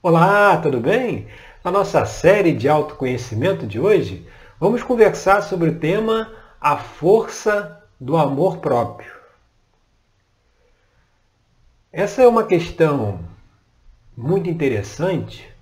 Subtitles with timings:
[0.00, 1.26] Olá, tudo bem?
[1.64, 4.24] Na nossa série de autoconhecimento de hoje,
[4.60, 9.12] vamos conversar sobre o tema A Força do Amor Próprio.
[11.90, 13.18] Essa é uma questão
[14.16, 15.52] muito interessante,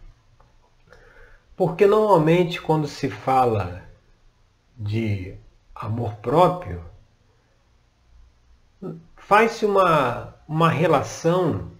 [1.57, 3.85] porque normalmente quando se fala
[4.77, 5.35] de
[5.75, 6.85] amor próprio,
[9.17, 11.71] faz-se uma, uma relação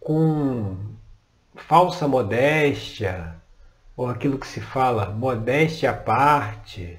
[0.00, 0.91] com
[1.54, 3.36] falsa modéstia,
[3.96, 6.98] ou aquilo que se fala modéstia à parte,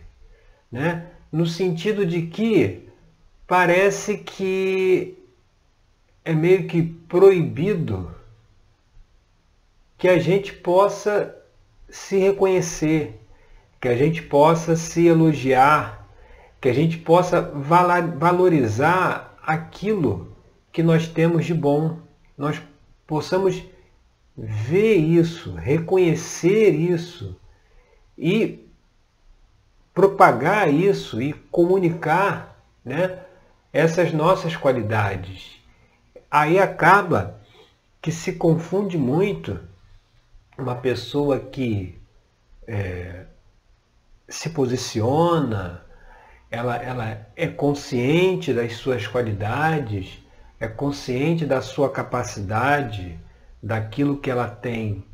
[0.71, 1.07] né?
[1.31, 2.87] no sentido de que
[3.47, 5.17] parece que
[6.23, 8.13] é meio que proibido
[9.97, 11.35] que a gente possa
[11.89, 13.19] se reconhecer,
[13.79, 16.07] que a gente possa se elogiar,
[16.61, 20.35] que a gente possa valorizar aquilo
[20.71, 21.99] que nós temos de bom,
[22.37, 22.61] nós
[23.05, 23.63] possamos
[24.37, 27.39] ver isso, reconhecer isso
[28.17, 28.67] e
[29.93, 33.19] propagar isso e comunicar né,
[33.71, 35.61] essas nossas qualidades.
[36.29, 37.39] Aí acaba
[38.01, 39.59] que se confunde muito
[40.57, 41.97] uma pessoa que
[42.67, 43.25] é,
[44.27, 45.83] se posiciona,
[46.49, 50.19] ela, ela é consciente das suas qualidades,
[50.59, 53.19] é consciente da sua capacidade,
[53.63, 55.05] daquilo que ela tem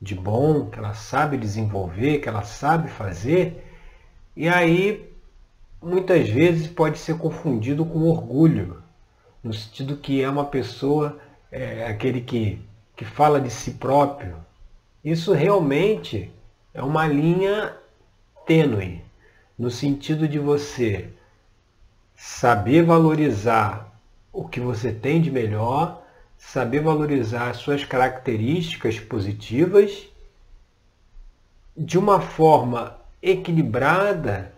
[0.00, 3.62] de bom, que ela sabe desenvolver, que ela sabe fazer,
[4.34, 5.12] e aí
[5.82, 8.82] muitas vezes pode ser confundido com orgulho,
[9.44, 11.18] no sentido que é uma pessoa,
[11.52, 12.58] é, aquele que,
[12.96, 14.36] que fala de si próprio.
[15.04, 16.32] Isso realmente
[16.72, 17.76] é uma linha
[18.46, 19.02] tênue,
[19.58, 21.10] no sentido de você
[22.16, 23.92] saber valorizar
[24.32, 25.99] o que você tem de melhor
[26.40, 30.08] saber valorizar suas características positivas
[31.76, 34.52] de uma forma equilibrada,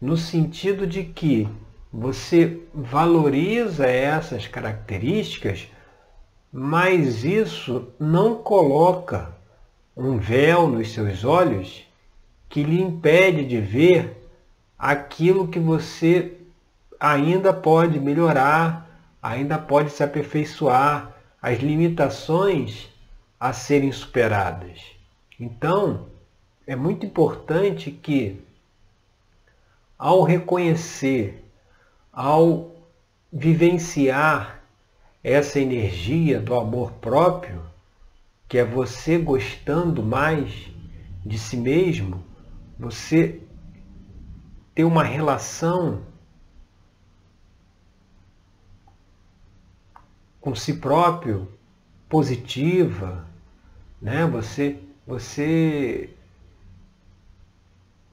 [0.00, 1.48] no sentido de que
[1.92, 5.70] você valoriza essas características,
[6.52, 9.30] mas isso não coloca
[9.96, 11.86] um véu nos seus olhos
[12.48, 14.26] que lhe impede de ver
[14.78, 16.32] aquilo que você
[16.98, 18.90] ainda pode melhorar,
[19.22, 22.88] ainda pode se aperfeiçoar, as limitações
[23.38, 24.80] a serem superadas.
[25.38, 26.06] Então,
[26.66, 28.40] é muito importante que,
[29.98, 31.44] ao reconhecer,
[32.12, 32.74] ao
[33.32, 34.62] vivenciar
[35.22, 37.62] essa energia do amor próprio,
[38.48, 40.70] que é você gostando mais
[41.24, 42.24] de si mesmo,
[42.78, 43.40] você
[44.74, 46.02] ter uma relação
[50.46, 51.48] com si próprio
[52.08, 53.26] positiva,
[54.00, 54.24] né?
[54.26, 56.10] Você você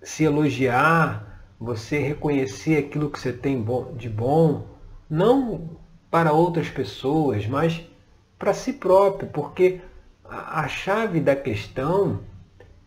[0.02, 3.64] se elogiar, você reconhecer aquilo que você tem
[3.96, 4.66] de bom,
[5.08, 5.78] não
[6.10, 7.84] para outras pessoas, mas
[8.40, 9.82] para si próprio, porque
[10.28, 12.22] a chave da questão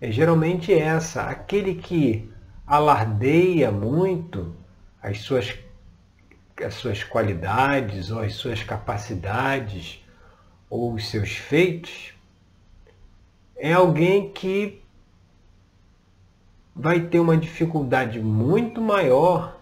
[0.00, 2.28] é geralmente essa, aquele que
[2.66, 4.56] alardeia muito
[5.00, 5.56] as suas
[6.65, 10.05] as suas qualidades ou as suas capacidades
[10.69, 12.15] ou os seus feitos,
[13.56, 14.83] é alguém que
[16.75, 19.59] vai ter uma dificuldade muito maior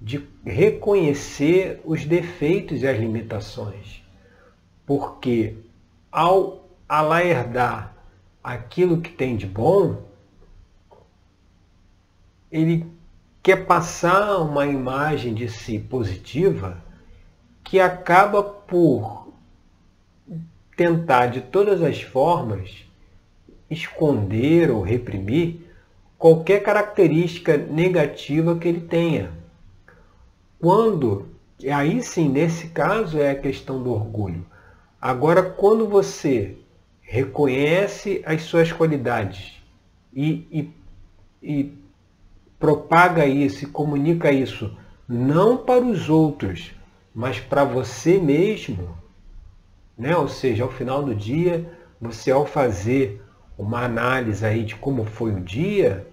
[0.00, 4.02] de reconhecer os defeitos e as limitações.
[4.86, 5.56] Porque
[6.10, 7.94] ao alardar
[8.42, 10.02] aquilo que tem de bom,
[12.50, 12.93] ele
[13.44, 16.82] quer passar uma imagem de si positiva
[17.62, 19.34] que acaba por
[20.74, 22.86] tentar de todas as formas
[23.70, 25.60] esconder ou reprimir
[26.16, 29.30] qualquer característica negativa que ele tenha.
[30.58, 31.28] Quando,
[31.70, 34.46] aí sim, nesse caso é a questão do orgulho.
[34.98, 36.56] Agora, quando você
[37.02, 39.62] reconhece as suas qualidades
[40.14, 40.70] e, e,
[41.42, 41.83] e
[42.58, 44.76] propaga isso e comunica isso
[45.08, 46.72] não para os outros,
[47.14, 48.96] mas para você mesmo,
[49.96, 50.16] né?
[50.16, 51.70] Ou seja, ao final do dia,
[52.00, 53.22] você ao fazer
[53.56, 56.06] uma análise aí de como foi o dia,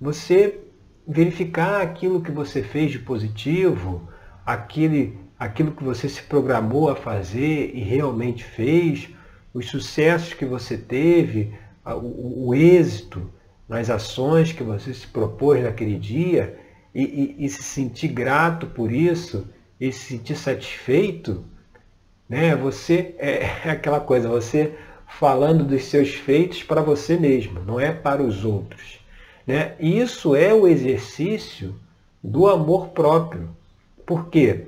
[0.00, 0.60] você
[1.06, 4.08] verificar aquilo que você fez de positivo,
[4.46, 9.10] aquele, aquilo que você se programou a fazer e realmente fez,
[9.52, 11.52] os sucessos que você teve,
[11.84, 13.30] o, o êxito,
[13.68, 16.58] nas ações que você se propôs naquele dia
[16.94, 19.46] e, e, e se sentir grato por isso
[19.80, 21.44] e se sentir satisfeito,
[22.28, 22.56] né?
[22.56, 24.74] Você é, é aquela coisa, você
[25.06, 29.00] falando dos seus feitos para você mesmo, não é para os outros.
[29.46, 29.74] Né?
[29.80, 31.74] Isso é o exercício
[32.22, 33.48] do amor próprio.
[34.04, 34.66] Por quê?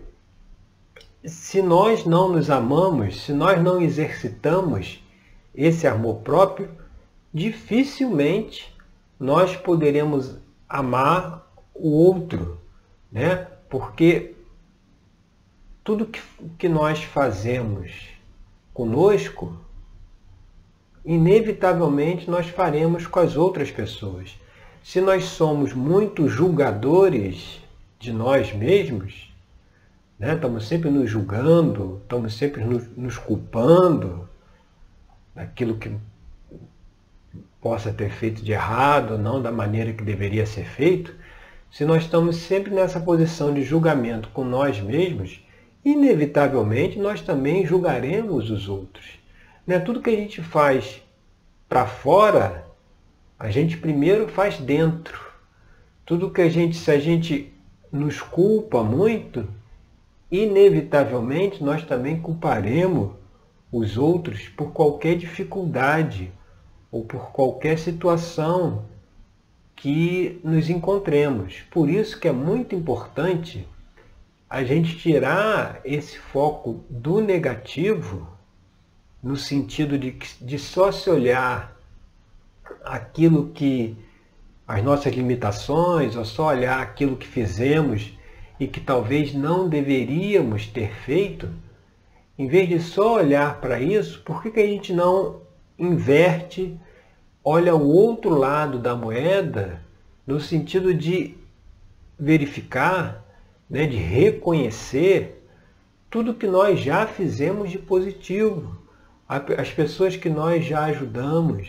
[1.24, 5.04] Se nós não nos amamos, se nós não exercitamos
[5.54, 6.70] esse amor próprio,
[7.32, 8.69] dificilmente
[9.20, 12.58] nós poderemos amar o outro,
[13.12, 13.46] né?
[13.68, 14.34] Porque
[15.84, 16.22] tudo que,
[16.58, 18.08] que nós fazemos
[18.72, 19.54] conosco,
[21.04, 24.40] inevitavelmente nós faremos com as outras pessoas.
[24.82, 27.60] Se nós somos muito julgadores
[27.98, 29.30] de nós mesmos,
[30.18, 30.34] né?
[30.34, 34.26] estamos sempre nos julgando, estamos sempre nos, nos culpando
[35.34, 35.94] daquilo que
[37.60, 41.14] possa ter feito de errado, não da maneira que deveria ser feito,
[41.70, 45.44] se nós estamos sempre nessa posição de julgamento com nós mesmos,
[45.84, 49.06] inevitavelmente nós também julgaremos os outros.
[49.66, 49.78] Né?
[49.78, 51.00] Tudo que a gente faz
[51.68, 52.66] para fora,
[53.38, 55.30] a gente primeiro faz dentro.
[56.04, 57.52] Tudo que a gente, se a gente
[57.92, 59.46] nos culpa muito,
[60.30, 63.12] inevitavelmente nós também culparemos
[63.70, 66.32] os outros por qualquer dificuldade
[66.90, 68.84] ou por qualquer situação
[69.76, 71.62] que nos encontremos.
[71.70, 73.66] Por isso que é muito importante
[74.48, 78.28] a gente tirar esse foco do negativo,
[79.22, 81.76] no sentido de, de só se olhar
[82.84, 83.96] aquilo que
[84.66, 88.12] as nossas limitações, ou só olhar aquilo que fizemos
[88.58, 91.48] e que talvez não deveríamos ter feito,
[92.38, 95.40] em vez de só olhar para isso, por que, que a gente não
[95.80, 96.78] inverte,
[97.42, 99.80] olha o outro lado da moeda,
[100.26, 101.36] no sentido de
[102.18, 103.24] verificar
[103.70, 105.46] né, de reconhecer
[106.10, 108.76] tudo que nós já fizemos de positivo,
[109.28, 111.68] as pessoas que nós já ajudamos,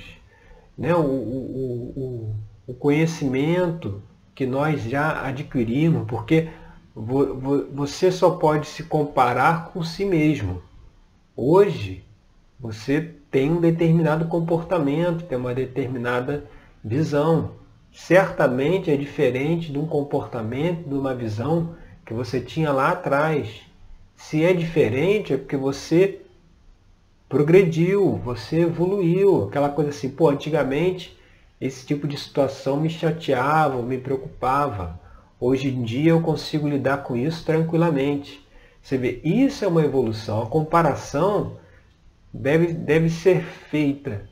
[0.76, 2.36] né, o, o, o,
[2.66, 4.02] o conhecimento
[4.34, 6.50] que nós já adquirimos, porque
[7.72, 10.62] você só pode se comparar com si mesmo.
[11.36, 12.04] Hoje,
[12.60, 16.44] você tem um determinado comportamento, tem uma determinada
[16.84, 17.54] visão.
[17.92, 21.76] Certamente é diferente de um comportamento, de uma visão
[22.06, 23.62] que você tinha lá atrás.
[24.18, 26.22] Se é diferente, é porque você
[27.30, 29.46] progrediu, você evoluiu.
[29.46, 31.18] Aquela coisa assim, pô, antigamente
[31.60, 35.00] esse tipo de situação me chateava, me preocupava.
[35.40, 38.46] Hoje em dia eu consigo lidar com isso tranquilamente.
[38.82, 40.42] Você vê, isso é uma evolução.
[40.42, 41.58] A comparação
[42.34, 44.30] deve, deve ser feita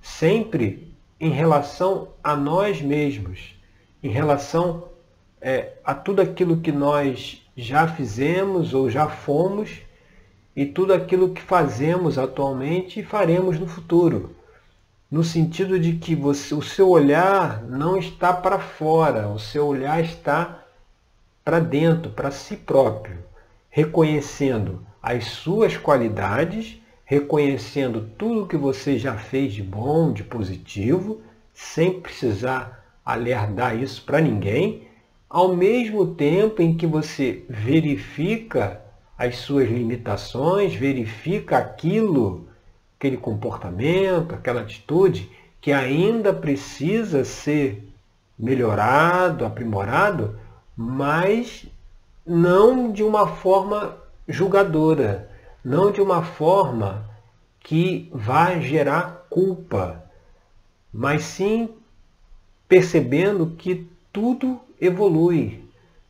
[0.00, 3.54] sempre em relação a nós mesmos,
[4.02, 4.88] em relação
[5.40, 9.80] é, a tudo aquilo que nós já fizemos ou já fomos
[10.54, 14.36] e tudo aquilo que fazemos atualmente e faremos no futuro.
[15.10, 20.00] No sentido de que você, o seu olhar não está para fora, o seu olhar
[20.00, 20.64] está
[21.44, 23.18] para dentro, para si próprio,
[23.68, 26.79] reconhecendo as suas qualidades,
[27.10, 31.20] reconhecendo tudo que você já fez de bom, de positivo,
[31.52, 34.86] sem precisar alertar isso para ninguém
[35.28, 38.80] ao mesmo tempo em que você verifica
[39.18, 42.46] as suas limitações, verifica aquilo,
[42.96, 45.28] aquele comportamento, aquela atitude
[45.60, 47.92] que ainda precisa ser
[48.38, 50.38] melhorado, aprimorado,
[50.76, 51.66] mas
[52.24, 53.96] não de uma forma
[54.28, 55.28] julgadora,
[55.64, 57.08] não de uma forma
[57.60, 60.02] que vai gerar culpa,
[60.92, 61.68] mas sim
[62.68, 65.64] percebendo que tudo evolui,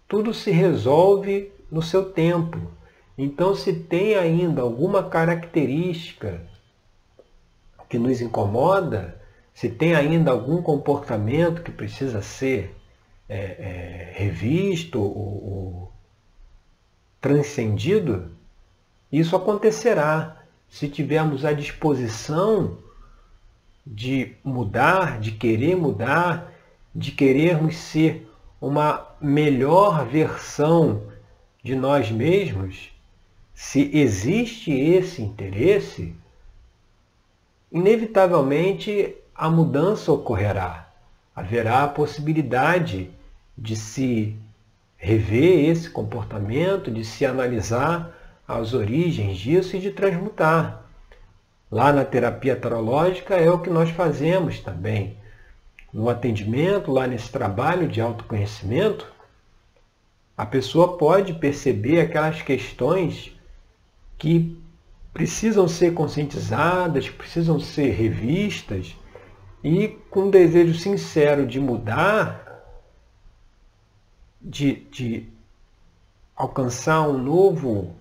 [0.07, 2.59] tudo se resolve no seu tempo.
[3.17, 6.41] Então, se tem ainda alguma característica
[7.89, 9.21] que nos incomoda,
[9.53, 12.75] se tem ainda algum comportamento que precisa ser
[13.29, 15.93] é, é, revisto ou, ou
[17.21, 18.31] transcendido,
[19.13, 20.37] isso acontecerá
[20.69, 22.79] se tivermos a disposição
[23.85, 26.53] de mudar, de querer mudar,
[26.95, 31.03] de querermos ser uma melhor versão
[31.63, 32.91] de nós mesmos,
[33.53, 36.15] se existe esse interesse,
[37.71, 40.89] inevitavelmente a mudança ocorrerá.
[41.35, 43.11] Haverá a possibilidade
[43.57, 44.37] de se
[44.97, 48.20] rever esse comportamento, de se analisar
[48.59, 50.85] as origens disso e de transmutar.
[51.71, 55.17] Lá na terapia tarológica é o que nós fazemos também
[55.93, 59.13] no atendimento, lá nesse trabalho de autoconhecimento,
[60.37, 63.37] a pessoa pode perceber aquelas questões
[64.17, 64.59] que
[65.13, 68.97] precisam ser conscientizadas, precisam ser revistas
[69.63, 72.65] e com um desejo sincero de mudar,
[74.41, 75.29] de, de
[76.35, 77.95] alcançar um novo,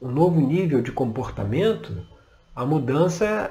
[0.00, 2.06] um novo nível de comportamento,
[2.54, 3.50] a mudança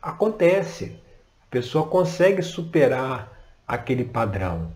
[0.00, 0.98] acontece.
[1.42, 3.32] A pessoa consegue superar
[3.66, 4.72] aquele padrão.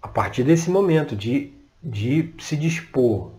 [0.00, 1.52] A partir desse momento de,
[1.82, 3.32] de se dispor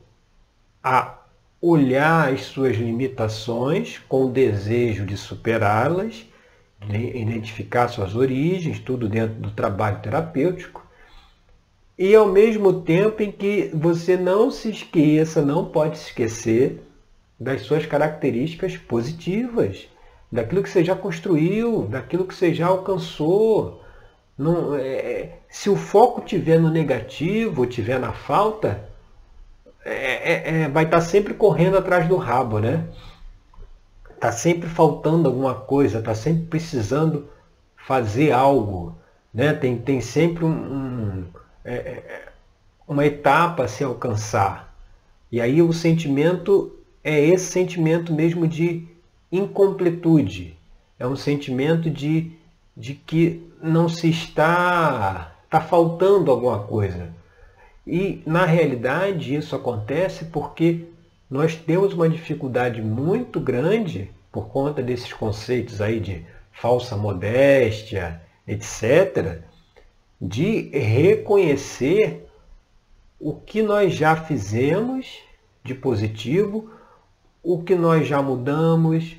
[0.84, 1.18] a
[1.62, 6.26] olhar as suas limitações com o desejo de superá-las,
[6.90, 10.83] identificar suas origens, tudo dentro do trabalho terapêutico,
[11.98, 16.82] e ao mesmo tempo em que você não se esqueça, não pode se esquecer
[17.40, 19.88] das suas características positivas,
[20.32, 23.84] daquilo que você já construiu, daquilo que você já alcançou.
[24.38, 28.90] Não, é, se o foco tiver no negativo, tiver na falta,
[29.86, 32.88] é, é, é vai estar sempre correndo atrás do rabo, né?
[34.16, 37.30] Está sempre faltando alguma coisa, está sempre precisando
[37.76, 38.96] fazer algo,
[39.32, 39.54] né?
[39.54, 41.26] Tem, tem sempre um, um
[41.64, 42.28] é, é,
[42.88, 44.76] uma etapa a se alcançar.
[45.32, 46.72] E aí o sentimento
[47.04, 48.88] é esse sentimento mesmo de
[49.32, 50.58] incompletude.
[51.00, 52.32] É um sentimento de,
[52.76, 57.10] de que não se está, está faltando alguma coisa.
[57.86, 60.86] E na realidade isso acontece porque
[61.30, 69.42] nós temos uma dificuldade muito grande por conta desses conceitos aí de falsa modéstia, etc.,
[70.26, 72.30] de reconhecer
[73.20, 75.20] o que nós já fizemos
[75.62, 76.70] de positivo,
[77.44, 79.18] o que nós já mudamos,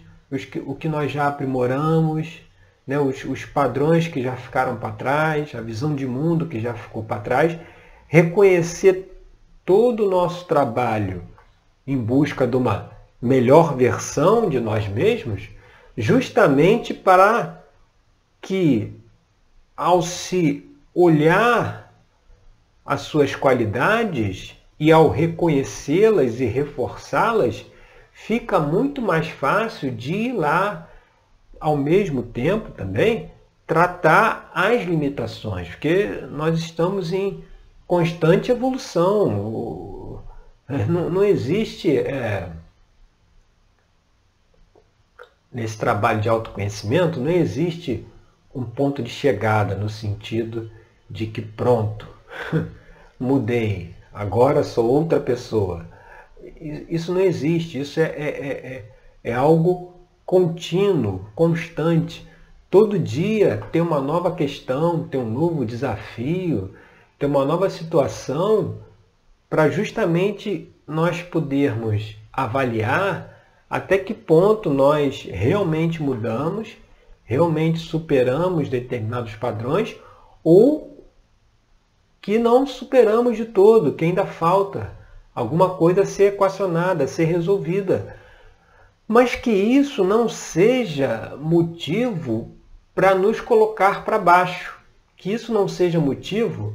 [0.65, 2.41] o que nós já aprimoramos,
[2.87, 6.73] né, os, os padrões que já ficaram para trás, a visão de mundo que já
[6.73, 7.59] ficou para trás,
[8.09, 9.23] reconhecer
[9.63, 11.23] todo o nosso trabalho
[11.87, 15.51] em busca de uma melhor versão de nós mesmos,
[15.99, 17.63] justamente para
[18.41, 18.91] que,
[19.77, 21.93] ao se olhar
[22.85, 27.65] as suas qualidades e ao reconhecê-las e reforçá-las,
[28.13, 30.89] fica muito mais fácil de ir lá,
[31.59, 33.31] ao mesmo tempo também,
[33.67, 37.43] tratar as limitações, porque nós estamos em
[37.87, 40.23] constante evolução.
[40.89, 42.51] Não, não existe, é,
[45.53, 48.07] nesse trabalho de autoconhecimento, não existe
[48.55, 50.71] um ponto de chegada no sentido
[51.09, 52.09] de que pronto,
[53.19, 55.87] mudei, agora sou outra pessoa.
[56.61, 58.85] Isso não existe, isso é, é, é,
[59.25, 59.95] é algo
[60.27, 62.27] contínuo, constante.
[62.71, 66.75] Todo dia tem uma nova questão, tem um novo desafio,
[67.19, 68.79] tem uma nova situação
[69.49, 73.35] para justamente nós podermos avaliar
[73.69, 76.77] até que ponto nós realmente mudamos,
[77.25, 79.97] realmente superamos determinados padrões
[80.43, 80.94] ou
[82.25, 84.93] que não superamos de todo, que ainda falta
[85.35, 88.17] alguma coisa a ser equacionada, a ser resolvida.
[89.07, 92.53] Mas que isso não seja motivo
[92.95, 94.75] para nos colocar para baixo,
[95.19, 96.75] que isso não seja motivo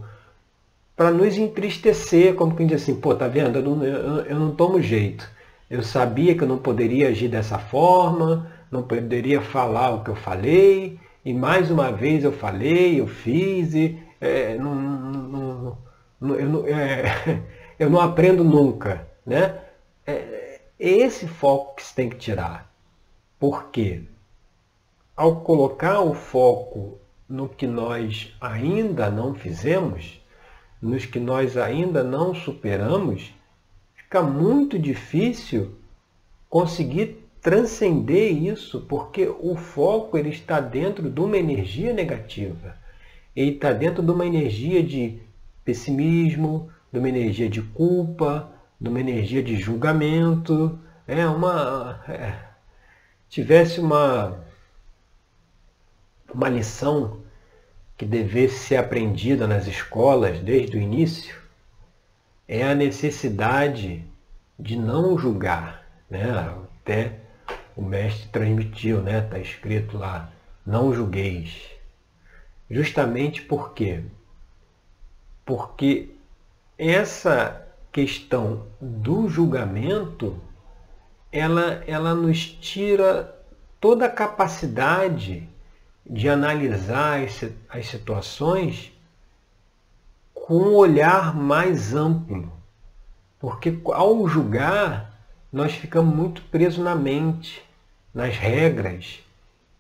[0.96, 4.52] para nos entristecer, como quem diz assim, pô, tá vendo, eu não, eu, eu não
[4.52, 5.28] tomo jeito.
[5.68, 10.16] Eu sabia que eu não poderia agir dessa forma, não poderia falar o que eu
[10.16, 15.78] falei, e mais uma vez eu falei, eu fiz, e é, não, não,
[16.20, 17.44] não, eu, não, é,
[17.80, 19.08] eu não aprendo nunca.
[19.26, 19.60] Né?
[20.06, 22.70] É, esse foco que se tem que tirar.
[23.40, 24.04] Por quê?
[25.16, 26.98] Ao colocar o foco
[27.28, 30.22] no que nós ainda não fizemos,
[30.82, 33.34] nos que nós ainda não superamos,
[33.96, 35.76] fica muito difícil
[36.50, 42.79] conseguir transcender isso, porque o foco ele está dentro de uma energia negativa
[43.42, 45.18] ele está dentro de uma energia de
[45.64, 50.78] pessimismo, de uma energia de culpa, de uma energia de julgamento.
[51.08, 52.04] É uma.
[52.10, 52.34] É,
[53.30, 54.44] tivesse uma,
[56.34, 57.22] uma lição
[57.98, 61.34] que devesse ser aprendida nas escolas desde o início,
[62.46, 64.04] é a necessidade
[64.60, 65.86] de não julgar.
[66.10, 66.30] Né?
[66.82, 67.20] Até
[67.74, 69.22] o mestre transmitiu, né?
[69.22, 70.30] Tá escrito lá,
[70.66, 71.79] não julgueis.
[72.70, 74.04] Justamente por quê?
[75.46, 76.10] Porque
[76.78, 80.40] essa questão do julgamento,
[81.32, 83.36] ela, ela nos tira
[83.80, 85.50] toda a capacidade
[86.06, 88.92] de analisar as, as situações
[90.34, 92.52] com um olhar mais amplo.
[93.40, 95.14] Porque ao julgar,
[95.52, 97.64] nós ficamos muito presos na mente,
[98.14, 99.20] nas regras.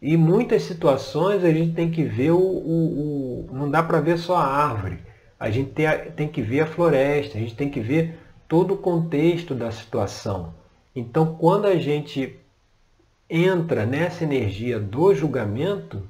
[0.01, 2.39] E muitas situações a gente tem que ver o.
[2.39, 5.00] o, o não dá para ver só a árvore.
[5.39, 8.77] A gente tem, tem que ver a floresta, a gente tem que ver todo o
[8.77, 10.53] contexto da situação.
[10.96, 12.38] Então, quando a gente
[13.29, 16.01] entra nessa energia do julgamento,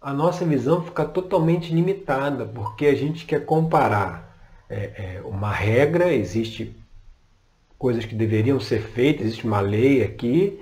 [0.00, 4.36] a nossa visão fica totalmente limitada, porque a gente quer comparar
[4.68, 6.74] é, é, uma regra, existe
[7.78, 10.60] coisas que deveriam ser feitas, existe uma lei aqui,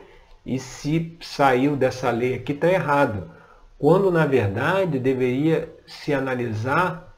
[0.49, 3.31] e se saiu dessa lei aqui está errado.
[3.79, 7.15] Quando na verdade deveria se analisar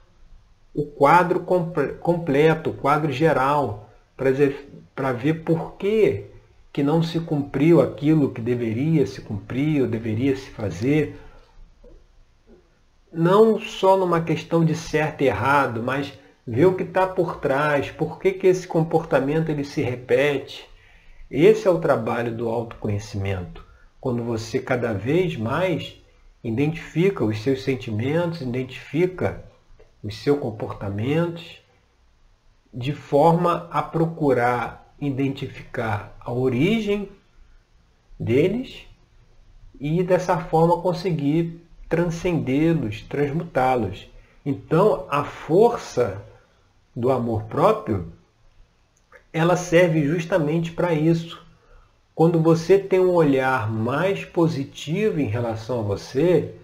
[0.75, 1.47] o quadro
[2.01, 6.25] completo, o quadro geral, para ver por que,
[6.73, 11.17] que não se cumpriu aquilo que deveria se cumprir ou deveria se fazer.
[13.13, 16.13] Não só numa questão de certo e errado, mas
[16.45, 20.70] ver o que está por trás, por que, que esse comportamento ele se repete.
[21.31, 23.65] Esse é o trabalho do autoconhecimento.
[24.01, 25.97] Quando você cada vez mais
[26.43, 29.45] identifica os seus sentimentos, identifica
[30.03, 31.61] os seus comportamentos,
[32.75, 37.09] de forma a procurar identificar a origem
[38.19, 38.87] deles
[39.79, 44.11] e dessa forma conseguir transcendê-los, transmutá-los.
[44.45, 46.23] Então, a força
[46.95, 48.13] do amor próprio
[49.33, 51.41] ela serve justamente para isso.
[52.15, 56.55] Quando você tem um olhar mais positivo em relação a você,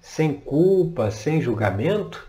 [0.00, 2.26] sem culpa, sem julgamento,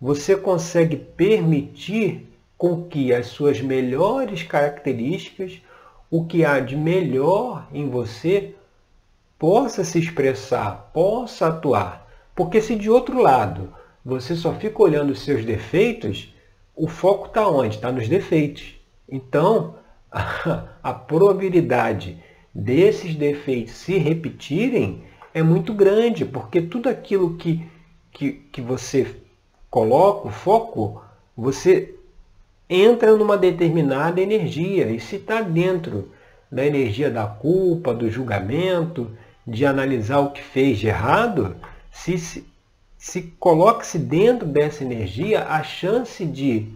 [0.00, 5.60] você consegue permitir com que as suas melhores características,
[6.10, 8.54] o que há de melhor em você,
[9.38, 12.06] possa se expressar, possa atuar.
[12.34, 13.72] Porque se de outro lado
[14.04, 16.34] você só fica olhando os seus defeitos,
[16.74, 17.76] o foco está onde?
[17.76, 18.77] Está nos defeitos.
[19.08, 19.76] Então,
[20.10, 22.22] a, probabilidade
[22.54, 27.66] desses defeitos se repetirem é muito grande, porque tudo aquilo que,
[28.10, 29.16] que, que você
[29.70, 31.02] coloca, o foco,
[31.36, 31.94] você
[32.68, 34.90] entra numa determinada energia.
[34.90, 36.10] E se está dentro
[36.50, 39.10] da energia da culpa, do julgamento,
[39.46, 41.56] de analisar o que fez de errado,
[41.90, 42.46] se, se,
[42.96, 46.68] se coloque-se dentro dessa energia, a chance de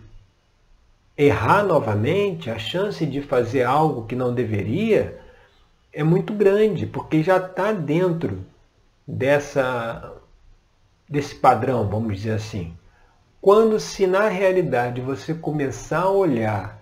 [1.16, 5.20] errar novamente, a chance de fazer algo que não deveria
[5.92, 8.44] é muito grande, porque já está dentro
[9.06, 10.14] dessa,
[11.08, 12.76] desse padrão, vamos dizer assim.
[13.40, 16.80] Quando se na realidade você começar a olhar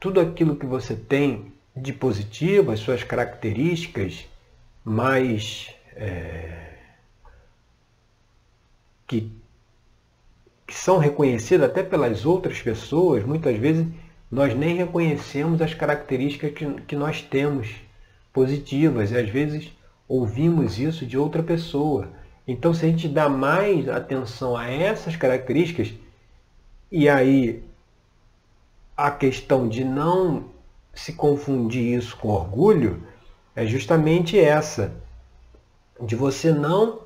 [0.00, 4.26] tudo aquilo que você tem de positivo, as suas características
[4.84, 6.74] mais é,
[9.06, 9.30] que
[10.84, 13.86] são reconhecidas até pelas outras pessoas, muitas vezes
[14.30, 17.76] nós nem reconhecemos as características que, que nós temos
[18.34, 19.72] positivas e às vezes
[20.06, 22.10] ouvimos isso de outra pessoa.
[22.46, 25.90] Então, se a gente dá mais atenção a essas características,
[26.92, 27.62] e aí
[28.94, 30.50] a questão de não
[30.92, 33.02] se confundir isso com orgulho
[33.56, 34.92] é justamente essa,
[35.98, 37.03] de você não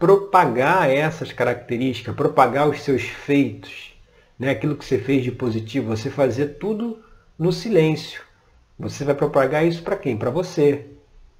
[0.00, 3.94] propagar essas características, propagar os seus feitos,
[4.38, 4.48] né?
[4.48, 6.98] aquilo que você fez de positivo, você fazer tudo
[7.38, 8.22] no silêncio.
[8.78, 10.16] Você vai propagar isso para quem?
[10.16, 10.86] Para você.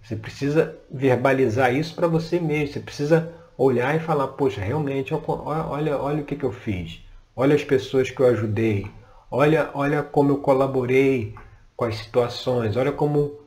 [0.02, 2.74] Você precisa verbalizar isso para você mesmo.
[2.74, 7.02] Você precisa olhar e falar, poxa, realmente, olha, olha o que, que eu fiz.
[7.34, 8.86] Olha as pessoas que eu ajudei.
[9.30, 11.34] Olha, olha como eu colaborei
[11.74, 12.76] com as situações.
[12.76, 13.40] Olha como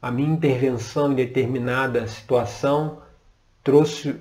[0.00, 3.02] a minha intervenção em determinada situação
[3.64, 4.14] trouxe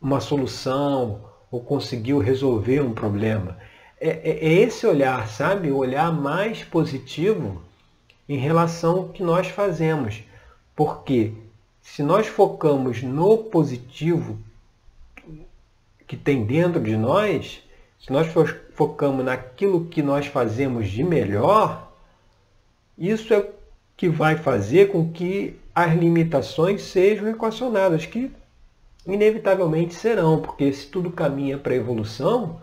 [0.00, 3.58] uma solução ou conseguiu resolver um problema.
[4.00, 5.70] É, é, é esse olhar, sabe?
[5.70, 7.60] O olhar mais positivo
[8.28, 10.22] em relação ao que nós fazemos.
[10.74, 11.32] Porque
[11.82, 14.38] se nós focamos no positivo
[16.06, 17.62] que tem dentro de nós,
[17.98, 18.28] se nós
[18.74, 21.92] focamos naquilo que nós fazemos de melhor,
[22.96, 23.46] isso é
[23.96, 28.30] que vai fazer com que as limitações sejam equacionadas, que
[29.06, 32.60] inevitavelmente serão, porque se tudo caminha para a evolução,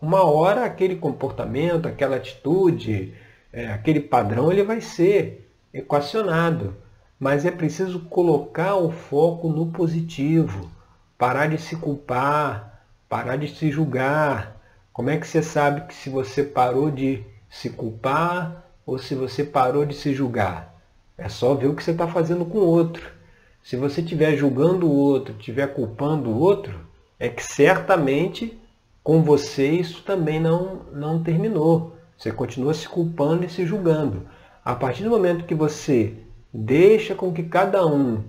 [0.00, 3.14] uma hora aquele comportamento, aquela atitude,
[3.52, 6.76] é, aquele padrão, ele vai ser equacionado.
[7.18, 10.70] Mas é preciso colocar o foco no positivo,
[11.16, 14.56] parar de se culpar, parar de se julgar.
[14.92, 19.42] Como é que você sabe que se você parou de se culpar ou se você
[19.42, 20.76] parou de se julgar?
[21.16, 23.17] É só ver o que você está fazendo com o outro.
[23.62, 26.78] Se você estiver julgando o outro, estiver culpando o outro,
[27.18, 28.58] é que certamente
[29.02, 31.96] com você isso também não, não terminou.
[32.16, 34.26] Você continua se culpando e se julgando.
[34.64, 36.14] A partir do momento que você
[36.52, 38.22] deixa com que cada um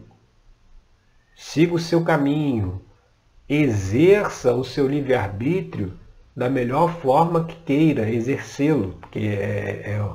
[1.35, 2.81] siga o seu caminho,
[3.47, 5.93] exerça o seu livre-arbítrio
[6.35, 10.11] da melhor forma que queira exercê-lo, porque é, é,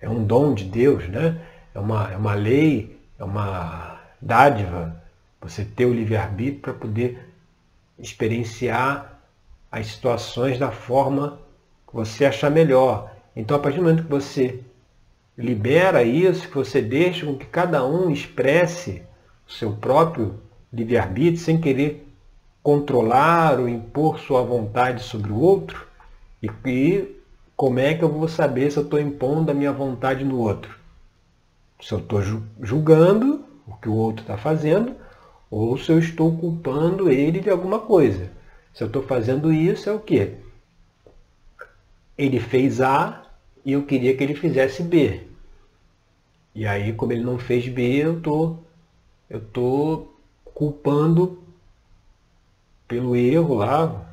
[0.00, 1.40] é, um dom de Deus, né?
[1.74, 5.02] é, uma, é uma lei, é uma dádiva
[5.40, 7.28] você ter o livre-arbítrio para poder
[7.98, 9.20] experienciar
[9.70, 11.38] as situações da forma
[11.86, 13.10] que você achar melhor.
[13.34, 14.60] Então, a partir do momento que você
[15.36, 19.02] libera isso, que você deixa com que cada um expresse
[19.46, 20.40] o seu próprio
[20.72, 22.06] livre-arbítrio, sem querer
[22.62, 25.86] controlar ou impor sua vontade sobre o outro,
[26.42, 27.16] e, e
[27.56, 30.76] como é que eu vou saber se eu estou impondo a minha vontade no outro?
[31.80, 32.20] Se eu estou
[32.60, 34.96] julgando o que o outro está fazendo,
[35.50, 38.30] ou se eu estou culpando ele de alguma coisa.
[38.74, 40.34] Se eu estou fazendo isso, é o quê?
[42.16, 43.26] Ele fez A
[43.64, 45.26] e eu queria que ele fizesse B.
[46.54, 48.56] E aí, como ele não fez B, eu tô,
[49.30, 50.08] eu tô
[50.54, 51.38] culpando
[52.88, 54.08] pelo erro lá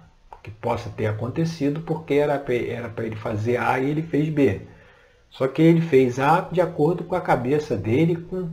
[0.45, 4.61] que possa ter acontecido, porque era para ele fazer A e ele fez B.
[5.31, 8.47] Só que ele fez A de acordo com a cabeça dele, com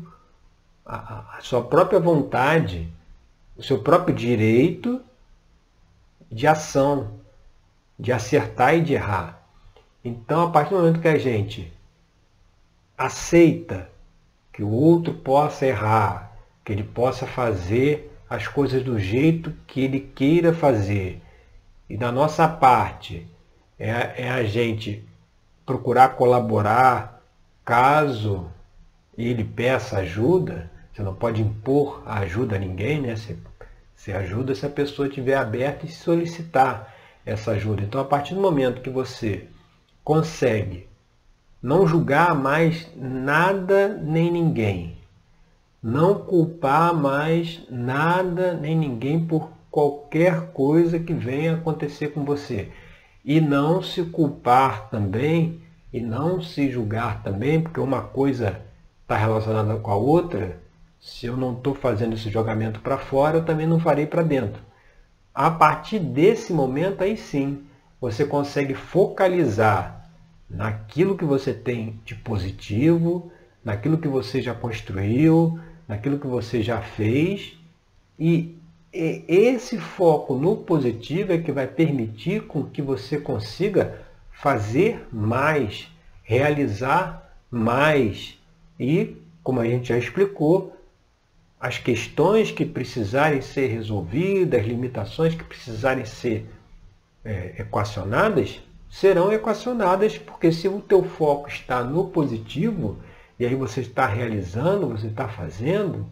[0.85, 2.93] a, a sua própria vontade,
[3.57, 5.01] o seu próprio direito
[6.31, 7.21] de ação,
[7.99, 9.43] de acertar e de errar.
[10.05, 11.73] Então, a partir do momento que a gente
[12.97, 13.89] aceita
[14.53, 16.33] que o outro possa errar,
[16.65, 21.23] que ele possa fazer as coisas do jeito que ele queira fazer,
[21.89, 23.27] e da nossa parte
[23.79, 25.07] é, é a gente
[25.65, 27.23] procurar colaborar
[27.65, 28.51] caso
[29.17, 33.17] ele peça ajuda, você não pode impor a ajuda a ninguém, né?
[33.17, 33.37] Você,
[33.95, 37.83] você ajuda se a pessoa estiver aberta e solicitar essa ajuda.
[37.83, 39.49] Então, a partir do momento que você
[40.05, 40.89] consegue
[41.63, 44.99] não julgar mais nada nem ninguém,
[45.83, 52.71] não culpar mais nada nem ninguém por qualquer coisa que venha acontecer com você
[53.25, 58.61] e não se culpar também e não se julgar também, porque uma coisa
[59.03, 60.62] está relacionada com a outra.
[61.05, 64.63] Se eu não estou fazendo esse jogamento para fora, eu também não farei para dentro.
[65.35, 67.65] A partir desse momento, aí sim,
[68.01, 70.09] você consegue focalizar
[70.49, 73.33] naquilo que você tem de positivo,
[73.65, 77.59] naquilo que você já construiu, naquilo que você já fez.
[78.17, 78.57] E
[78.93, 83.99] esse foco no positivo é que vai permitir com que você consiga
[84.31, 85.91] fazer mais,
[86.23, 88.39] realizar mais.
[88.79, 90.77] E, como a gente já explicou,
[91.63, 96.51] as questões que precisarem ser resolvidas, as limitações que precisarem ser
[97.25, 102.99] é, equacionadas, serão equacionadas, porque se o teu foco está no positivo,
[103.39, 106.05] e aí você está realizando, você está fazendo,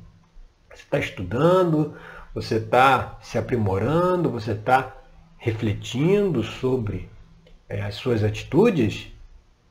[0.69, 1.97] você está estudando,
[2.33, 4.97] você está se aprimorando, você está
[5.37, 7.11] refletindo sobre
[7.69, 9.13] é, as suas atitudes,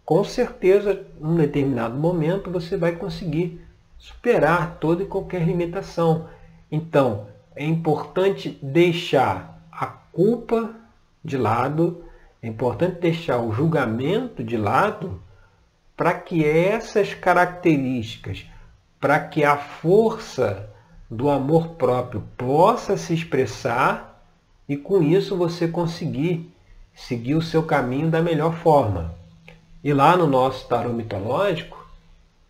[0.03, 3.65] com certeza, num determinado momento, você vai conseguir
[3.99, 6.27] superar toda e qualquer limitação.
[6.71, 10.73] Então, é importante deixar a culpa
[11.23, 12.05] de lado,
[12.41, 15.21] é importante deixar o julgamento de lado,
[15.95, 18.45] para que essas características,
[18.99, 20.69] para que a força
[21.11, 24.23] do amor próprio possa se expressar
[24.67, 26.53] e com isso você conseguir
[26.93, 29.13] seguir o seu caminho da melhor forma.
[29.83, 31.85] E lá no nosso tarô mitológico,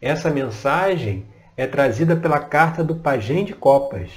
[0.02, 1.26] essa mensagem
[1.60, 4.10] é trazida pela carta do Pajem de Copas.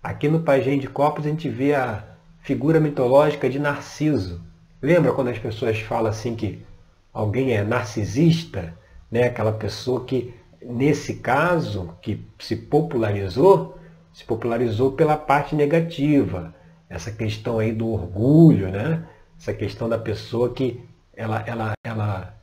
[0.00, 2.04] Aqui no Pajem de Copas a gente vê a
[2.40, 4.40] figura mitológica de Narciso.
[4.80, 6.64] Lembra quando as pessoas falam assim que
[7.12, 8.72] alguém é narcisista,
[9.10, 9.24] né?
[9.24, 13.76] Aquela pessoa que nesse caso, que se popularizou,
[14.12, 16.54] se popularizou pela parte negativa.
[16.88, 19.04] Essa questão aí do orgulho, né?
[19.36, 20.80] Essa questão da pessoa que
[21.12, 22.34] ela, ela, ela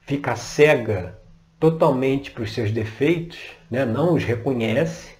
[0.00, 1.22] fica cega
[1.64, 3.38] totalmente para os seus defeitos,
[3.70, 3.86] né?
[3.86, 5.14] não os reconhece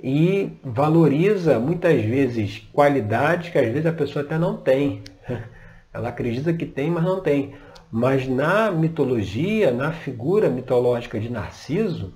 [0.00, 5.02] e valoriza muitas vezes qualidades que às vezes a pessoa até não tem.
[5.92, 7.56] Ela acredita que tem, mas não tem.
[7.90, 12.14] Mas na mitologia, na figura mitológica de Narciso,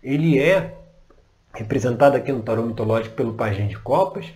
[0.00, 0.76] ele é
[1.52, 4.26] representado aqui no tarô mitológico pelo Pajem de Copas,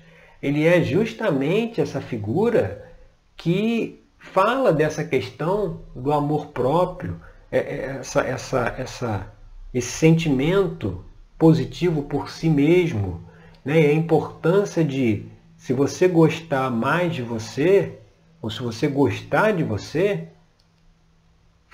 [0.42, 2.92] ele é justamente essa figura
[3.36, 9.32] que fala dessa questão do amor próprio, essa, essa, essa,
[9.72, 11.04] esse sentimento
[11.38, 13.22] positivo por si mesmo,
[13.64, 13.80] né?
[13.80, 17.98] e a importância de, se você gostar mais de você,
[18.42, 20.28] ou se você gostar de você,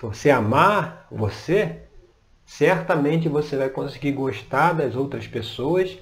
[0.00, 1.80] você amar você,
[2.44, 5.98] certamente você vai conseguir gostar das outras pessoas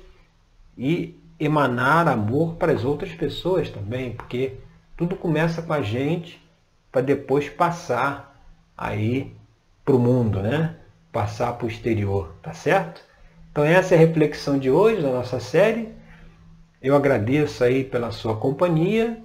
[0.77, 4.55] e emanar amor para as outras pessoas também, porque
[4.97, 6.41] tudo começa com a gente
[6.91, 8.41] para depois passar
[8.77, 9.35] aí
[9.85, 10.77] para o mundo, né?
[11.11, 13.03] Passar para o exterior, tá certo?
[13.51, 15.89] Então essa é a reflexão de hoje da nossa série.
[16.81, 19.19] Eu agradeço aí pela sua companhia.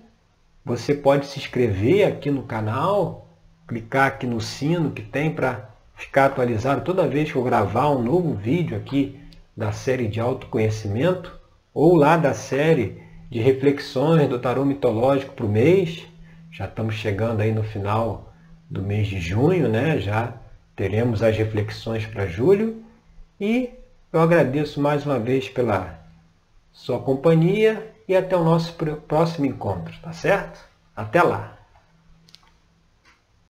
[0.66, 3.28] Você pode se inscrever aqui no canal,
[3.68, 8.02] clicar aqui no sino que tem para ficar atualizado toda vez que eu gravar um
[8.02, 9.20] novo vídeo aqui
[9.56, 11.40] da série de autoconhecimento
[11.74, 16.06] ou lá da série de reflexões do tarô mitológico para o mês.
[16.52, 18.34] Já estamos chegando aí no final
[18.70, 20.00] do mês de junho, né?
[20.00, 20.34] Já
[20.78, 22.84] teremos as reflexões para julho
[23.42, 23.72] e
[24.14, 26.00] eu agradeço mais uma vez pela
[26.72, 28.74] sua companhia e até o nosso
[29.08, 30.64] próximo encontro, tá certo?
[30.96, 31.57] Até lá!